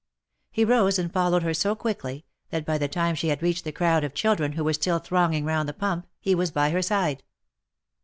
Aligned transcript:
He 0.49 0.65
rose 0.65 0.97
and 0.97 1.13
followed 1.13 1.43
her 1.43 1.53
so 1.53 1.75
quickly, 1.75 2.25
that 2.49 2.65
by 2.65 2.79
the 2.79 2.87
time 2.87 3.13
she 3.13 3.27
had 3.27 3.43
reached 3.43 3.63
the 3.63 3.71
crowd 3.71 4.03
of 4.03 4.15
children 4.15 4.53
who 4.53 4.63
were 4.63 4.73
still 4.73 4.97
thronging 4.97 5.45
round 5.45 5.69
the 5.69 5.73
pump, 5.73 6.07
he 6.19 6.33
was 6.33 6.49
by 6.49 6.71
her 6.71 6.81
side. 6.81 7.21